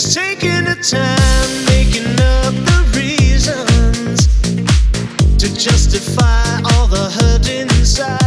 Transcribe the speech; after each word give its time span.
Taking 0.00 0.64
her 0.64 0.74
time, 0.76 1.64
making 1.66 2.06
up 2.20 2.54
the 2.54 2.80
reasons 2.96 4.26
to 5.36 5.54
justify 5.54 6.42
all 6.72 6.86
the 6.86 7.10
hurt 7.10 7.48
inside. 7.48 8.19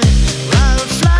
Wildflower 0.00 1.19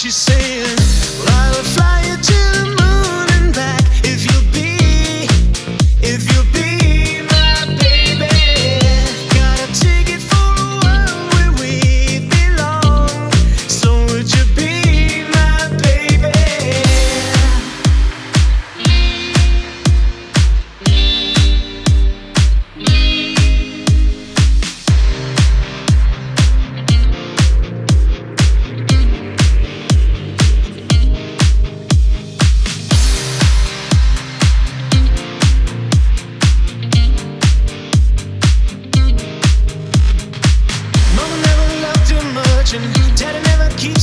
she 0.00 0.08
said. 0.10 1.19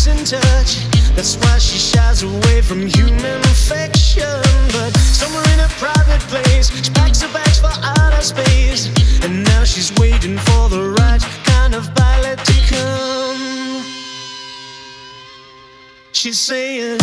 in 0.07 0.23
touch. 0.25 0.71
That's 1.15 1.35
why 1.37 1.57
she 1.57 1.77
shies 1.77 2.23
away 2.23 2.61
from 2.61 2.87
human 2.87 3.39
affection. 3.53 4.41
But 4.71 4.91
somewhere 4.97 5.43
in 5.53 5.59
a 5.59 5.69
private 5.79 6.21
place, 6.31 6.69
she 6.83 6.91
packs 6.91 7.21
her 7.21 7.31
bags 7.33 7.59
for 7.59 7.71
outer 7.81 8.21
space. 8.21 8.89
And 9.23 9.43
now 9.43 9.63
she's 9.63 9.91
waiting 9.97 10.37
for 10.37 10.69
the 10.69 10.95
right 10.99 11.21
kind 11.45 11.73
of 11.75 11.83
pilot 11.95 12.39
to 12.39 12.55
come. 12.73 13.83
She's 16.11 16.39
saying, 16.39 16.99